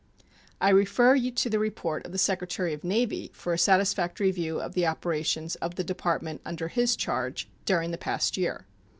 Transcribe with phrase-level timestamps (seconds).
[0.59, 4.31] I refer you to the report of the Secretary of the Navy for a satisfactory
[4.31, 8.65] view of the operations of the Department under his charge during the past year.